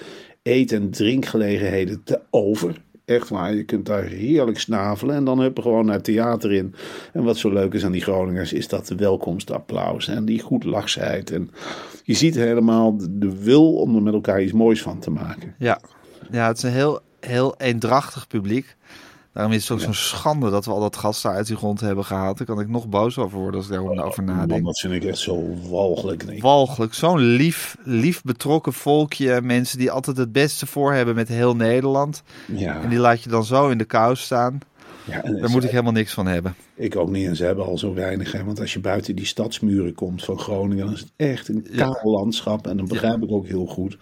[0.42, 2.80] Eet- en drinkgelegenheden te over.
[3.04, 5.16] Echt waar, je kunt daar heerlijk snavelen.
[5.16, 6.74] En dan je gewoon naar het theater in.
[7.12, 10.08] En wat zo leuk is aan die Groningers, is dat de welkomstapplaus.
[10.08, 11.30] En die goed lachsheid.
[11.30, 11.50] En
[12.04, 15.54] je ziet helemaal de wil om er met elkaar iets moois van te maken.
[15.58, 15.80] Ja,
[16.30, 18.76] ja het is een heel, heel eendrachtig publiek.
[19.32, 21.80] Daarom is het ook zo'n schande dat we al dat gas daar uit die grond
[21.80, 22.38] hebben gehaald.
[22.38, 24.64] Daar kan ik nog boos over worden als ik daarover Man, nadenk.
[24.64, 26.26] dat vind ik echt zo walgelijk.
[26.26, 26.40] Nee.
[26.40, 26.94] Walgelijk.
[26.94, 29.40] Zo'n lief, lief betrokken volkje.
[29.42, 32.22] Mensen die altijd het beste voor hebben met heel Nederland.
[32.46, 34.58] Ja, En die laat je dan zo in de kou staan.
[35.04, 36.54] ja, en Daar moet ik helemaal niks van hebben.
[36.74, 38.32] Ik ook niet en ze hebben al zo weinig.
[38.32, 38.44] Hè?
[38.44, 42.00] Want als je buiten die stadsmuren komt van Groningen, dan is het echt een kaal
[42.02, 42.66] landschap.
[42.66, 43.98] En dat begrijp ik ook heel goed.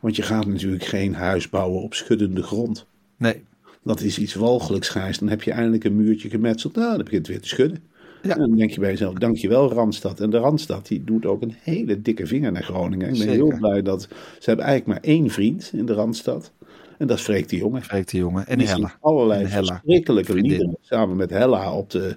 [0.00, 2.86] Want je gaat natuurlijk geen huis bouwen op schuddende grond.
[3.16, 3.44] Nee.
[3.84, 5.18] Dat is iets walgelijks, Gijs.
[5.18, 6.74] Dan heb je eindelijk een muurtje gemetseld.
[6.74, 7.78] Nou, dan begint het weer te schudden.
[8.22, 8.30] Ja.
[8.34, 10.20] En dan denk je bij jezelf, dankjewel Randstad.
[10.20, 13.06] En de Randstad die doet ook een hele dikke vinger naar Groningen.
[13.08, 13.34] Ik ben Zeker.
[13.34, 14.02] heel blij dat...
[14.38, 16.52] Ze hebben eigenlijk maar één vriend in de Randstad.
[16.98, 17.82] En dat is Freek de Jonge.
[17.82, 18.46] Spreekt die jongen.
[18.46, 18.96] En Die Hella.
[19.00, 19.72] allerlei En Hella.
[19.74, 20.50] verschrikkelijke Vriendin.
[20.50, 20.76] liederen.
[20.80, 22.16] Samen met Hella op de,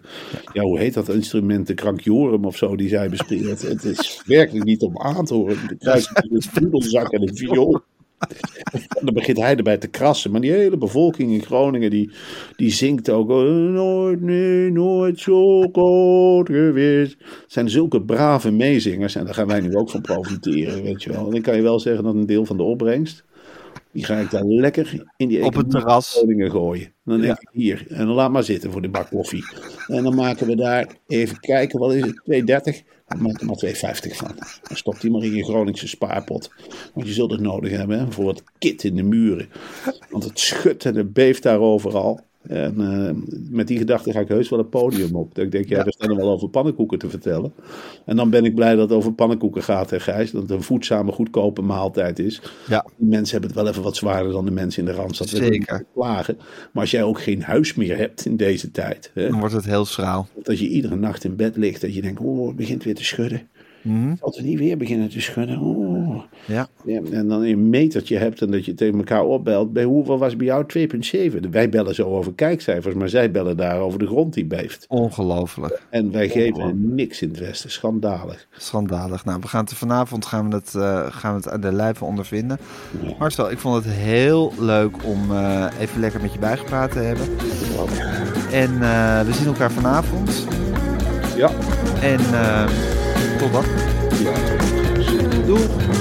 [0.54, 0.62] ja.
[0.62, 3.62] hoe heet dat instrument, de krankjorum of zo, die zij bespeelt.
[3.62, 5.58] Het is werkelijk niet om aan te horen.
[5.68, 6.72] De kruis een
[7.12, 7.82] en een viool.
[9.04, 10.32] Dan begint hij erbij te krassen.
[10.32, 12.12] Maar die hele bevolking in Groningen, die,
[12.56, 13.30] die zingt ook.
[13.30, 17.18] oh, Nooit, nee, nooit zo groot geweest.
[17.48, 19.16] Zijn zulke brave meezingers.
[19.16, 21.26] En daar gaan wij nu ook van profiteren, weet je wel.
[21.26, 23.26] En dan kan je wel zeggen dat een deel van de opbrengst...
[23.92, 26.14] Die ga ik daar lekker in die Op het terras.
[26.14, 26.94] Groningen gooien.
[27.06, 27.40] Dan denk Ja.
[27.42, 29.44] ik hier, en dan laat maar zitten voor de bak koffie.
[29.88, 32.22] En dan maken we daar, even kijken, wat is het,
[32.74, 32.84] 2,30?
[33.16, 34.36] Maak er maar 2,50 van.
[34.74, 36.52] Stopt die maar in je Groningse spaarpot.
[36.94, 39.50] Want je zult het nodig hebben hè, voor het kit in de muren.
[40.10, 42.27] Want het schudt en het beeft daar overal.
[42.48, 43.10] En uh,
[43.50, 45.36] met die gedachte ga ik heus wel het podium op.
[45.36, 47.54] Dat ik denk, ja, we staan er wel over pannenkoeken te vertellen.
[48.06, 50.32] En dan ben ik blij dat het over pannenkoeken gaat, hè, Gijs.
[50.32, 52.42] Dat het een voedzame, goedkope maaltijd is.
[52.68, 52.86] Ja.
[52.98, 55.30] Die mensen hebben het wel even wat zwaarder dan de mensen in de Randstad.
[55.30, 55.86] Zeker.
[55.94, 56.38] Klagen.
[56.72, 59.12] Maar als jij ook geen huis meer hebt in deze tijd.
[59.14, 60.28] Hè, Dan wordt het heel schraal.
[60.44, 61.82] dat je iedere nacht in bed ligt.
[61.82, 63.42] Dat je denkt, oh, het begint weer te schudden.
[63.82, 64.16] Mhm.
[64.20, 65.60] Zal het niet weer beginnen te schudden?
[65.60, 65.87] Oh.
[66.46, 66.68] Ja.
[66.86, 69.74] Ja, en dan een metertje hebt en dat je tegen elkaar opbelt.
[69.74, 70.66] Bij hoeveel was bij jou
[71.42, 71.50] 2,7?
[71.52, 74.86] Wij bellen zo over kijkcijfers, maar zij bellen daar over de grond die beeft.
[74.88, 75.82] Ongelooflijk.
[75.90, 77.72] En wij geven niks in het Westen.
[77.72, 78.48] Schandalig.
[78.58, 79.26] Schandalig.
[79.26, 82.06] Nou, we gaan het vanavond gaan we het, eh, gaan we het aan de lijve
[82.06, 82.60] ondervinden.
[83.20, 87.28] Marcel, ik vond het heel leuk om eh, even lekker met je bijgepraat te hebben.
[88.52, 90.48] En eh, we zien elkaar vanavond.
[91.36, 91.50] Ja.
[92.02, 92.20] En
[93.38, 93.64] tot dan.
[95.46, 95.97] Doei.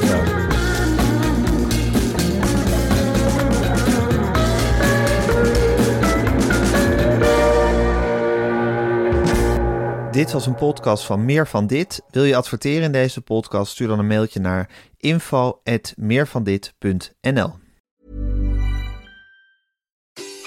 [10.16, 12.02] Dit was een podcast van Meer van Dit.
[12.10, 13.72] Wil je adverteren in deze podcast?
[13.72, 17.54] Stuur dan een mailtje naar info@meervandit.nl.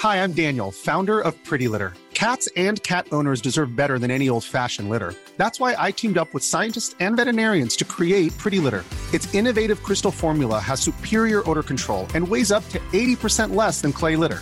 [0.02, 1.94] Hi, I'm Daniel, founder of Pretty Litter.
[2.14, 5.14] Cats and cat owners deserve better than any old fashioned litter.
[5.38, 8.84] That's why I teamed up with scientists and veterinarians to create Pretty Litter.
[9.12, 13.92] Its innovative crystal formula has superior odor control and weighs up to 80% less than
[13.92, 14.42] clay litter.